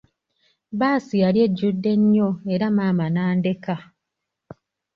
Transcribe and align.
Bbaasi 0.71 1.15
yali 1.23 1.39
ejjude 1.47 1.91
nnyo, 2.01 2.29
era 2.53 2.67
maama 2.75 3.05
n'andeka. 3.11 3.75